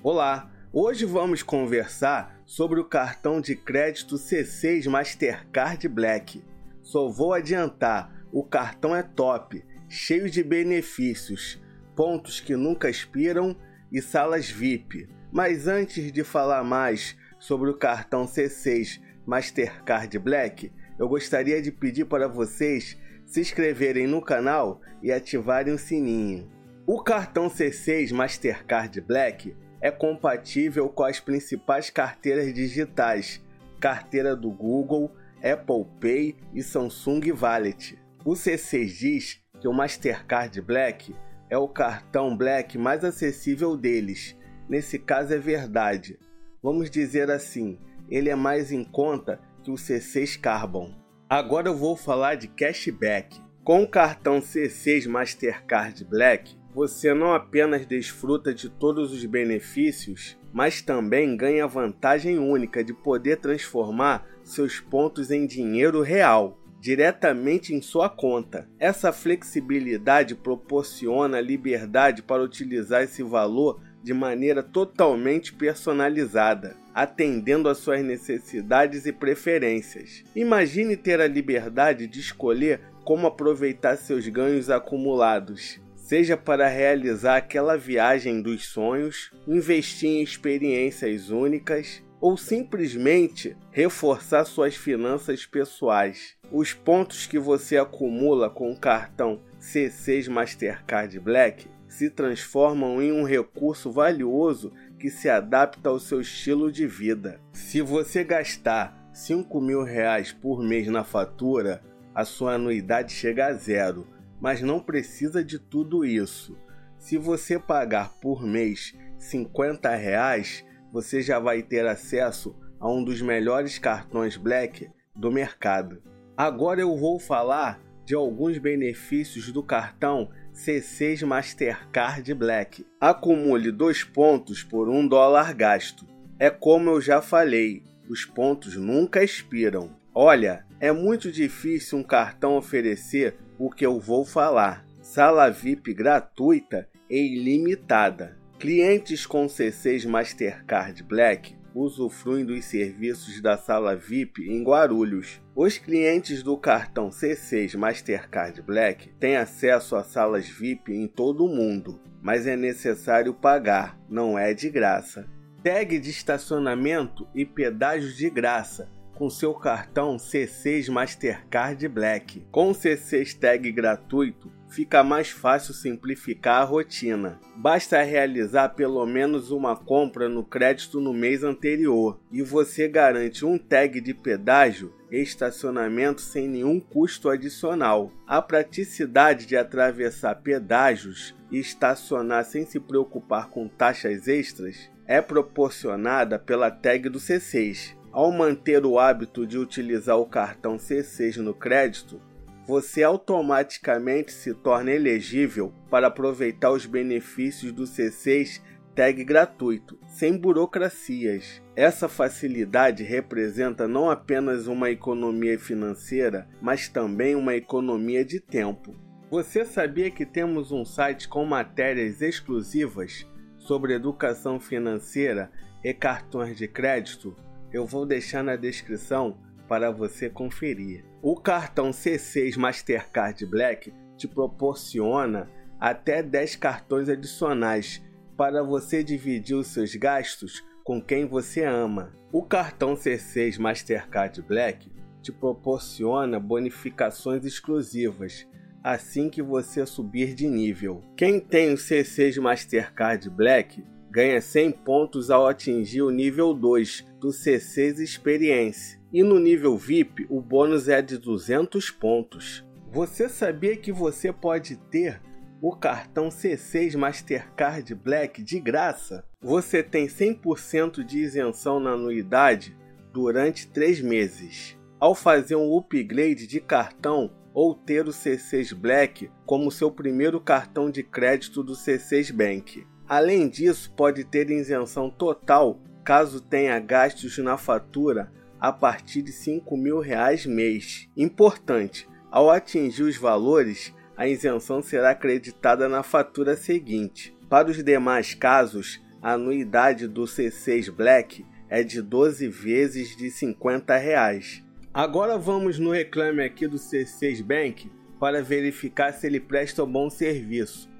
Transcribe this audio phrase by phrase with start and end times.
[0.00, 6.40] Olá, hoje vamos conversar sobre o cartão de crédito C6 Mastercard Black.
[6.84, 11.60] Só vou adiantar, o cartão é top, cheio de benefícios,
[11.96, 13.56] pontos que nunca expiram
[13.90, 15.08] e salas VIP.
[15.32, 22.04] Mas antes de falar mais sobre o cartão C6 Mastercard Black, eu gostaria de pedir
[22.04, 22.96] para vocês
[23.26, 26.48] se inscreverem no canal e ativarem o sininho.
[26.86, 33.40] O cartão C6 Mastercard Black é compatível com as principais carteiras digitais,
[33.80, 37.98] carteira do Google, Apple Pay e Samsung Wallet.
[38.24, 41.14] O C6 diz que o Mastercard Black
[41.48, 44.36] é o cartão Black mais acessível deles.
[44.68, 46.18] Nesse caso é verdade.
[46.62, 50.94] Vamos dizer assim, ele é mais em conta que o C6 Carbon.
[51.28, 53.40] Agora eu vou falar de cashback.
[53.62, 60.80] Com o cartão C6 Mastercard Black, você não apenas desfruta de todos os benefícios, mas
[60.80, 67.82] também ganha a vantagem única de poder transformar seus pontos em dinheiro real, diretamente em
[67.82, 68.68] sua conta.
[68.78, 78.04] Essa flexibilidade proporciona liberdade para utilizar esse valor de maneira totalmente personalizada, atendendo às suas
[78.04, 80.22] necessidades e preferências.
[80.32, 87.76] Imagine ter a liberdade de escolher como aproveitar seus ganhos acumulados seja para realizar aquela
[87.76, 96.34] viagem dos sonhos, investir em experiências únicas ou simplesmente reforçar suas finanças pessoais.
[96.50, 103.22] Os pontos que você acumula com o cartão C6 Mastercard Black se transformam em um
[103.22, 107.38] recurso valioso que se adapta ao seu estilo de vida.
[107.52, 111.82] Se você gastar 5 mil reais por mês na fatura,
[112.14, 114.06] a sua anuidade chega a zero
[114.40, 116.56] mas não precisa de tudo isso.
[116.98, 123.20] Se você pagar por mês 50 reais, você já vai ter acesso a um dos
[123.20, 126.02] melhores cartões Black do mercado.
[126.36, 132.86] Agora eu vou falar de alguns benefícios do cartão C6 Mastercard Black.
[133.00, 136.06] Acumule dois pontos por um dólar gasto.
[136.38, 139.97] É como eu já falei, os pontos nunca expiram.
[140.20, 144.84] Olha, é muito difícil um cartão oferecer o que eu vou falar.
[145.00, 148.36] Sala VIP gratuita e ilimitada.
[148.58, 155.40] Clientes com C6 Mastercard Black usufruem dos serviços da sala VIP em Guarulhos.
[155.54, 161.48] Os clientes do cartão C6 Mastercard Black têm acesso a salas VIP em todo o
[161.48, 165.28] mundo, mas é necessário pagar, não é de graça.
[165.62, 172.46] Tag de estacionamento e pedágio de graça com seu cartão C6 Mastercard Black.
[172.52, 177.40] Com o C6 Tag gratuito, fica mais fácil simplificar a rotina.
[177.56, 183.58] Basta realizar pelo menos uma compra no crédito no mês anterior e você garante um
[183.58, 188.12] tag de pedágio e estacionamento sem nenhum custo adicional.
[188.24, 196.38] A praticidade de atravessar pedágios e estacionar sem se preocupar com taxas extras é proporcionada
[196.38, 197.97] pela tag do C6.
[198.12, 202.20] Ao manter o hábito de utilizar o cartão C6 no crédito,
[202.66, 208.60] você automaticamente se torna elegível para aproveitar os benefícios do C6
[208.94, 211.62] Tag gratuito, sem burocracias.
[211.76, 218.96] Essa facilidade representa não apenas uma economia financeira, mas também uma economia de tempo.
[219.30, 223.24] Você sabia que temos um site com matérias exclusivas
[223.56, 225.48] sobre educação financeira
[225.84, 227.36] e cartões de crédito?
[227.72, 231.04] Eu vou deixar na descrição para você conferir.
[231.22, 238.02] O cartão C6 Mastercard Black te proporciona até 10 cartões adicionais
[238.36, 242.12] para você dividir os seus gastos com quem você ama.
[242.32, 244.90] O cartão C6 Mastercard Black
[245.22, 248.46] te proporciona bonificações exclusivas
[248.82, 251.02] assim que você subir de nível.
[251.16, 257.28] Quem tem o C6 Mastercard Black ganha 100 pontos ao atingir o nível 2 do
[257.28, 258.98] C6 Experience.
[259.12, 262.64] E no nível VIP, o bônus é de 200 pontos.
[262.90, 265.20] Você sabia que você pode ter
[265.60, 269.24] o cartão C6 Mastercard Black de graça?
[269.40, 272.76] Você tem 100% de isenção na anuidade
[273.12, 274.78] durante 3 meses.
[275.00, 280.90] Ao fazer um upgrade de cartão ou ter o C6 Black como seu primeiro cartão
[280.90, 282.86] de crédito do C6 Bank.
[283.08, 289.76] Além disso, pode ter isenção total caso tenha gastos na fatura a partir de 5
[289.76, 291.08] mil reais mês.
[291.16, 297.34] Importante, ao atingir os valores, a isenção será acreditada na fatura seguinte.
[297.48, 303.96] Para os demais casos, a anuidade do C6 Black é de 12 vezes de 50
[303.96, 304.62] reais.
[304.92, 310.10] Agora vamos no reclame aqui do C6 Bank para verificar se ele presta um bom
[310.10, 310.90] serviço.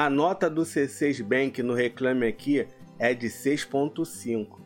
[0.00, 2.68] A nota do C6 Bank no reclame aqui
[3.00, 4.60] é de 6.5.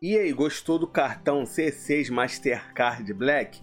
[0.00, 3.60] E aí, gostou do cartão C6 Mastercard Black?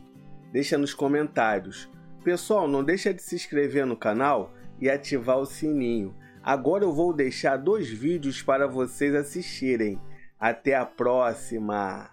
[0.51, 1.89] Deixa nos comentários.
[2.23, 6.15] Pessoal, não deixa de se inscrever no canal e ativar o sininho.
[6.43, 9.99] Agora eu vou deixar dois vídeos para vocês assistirem.
[10.39, 12.01] Até a próxima!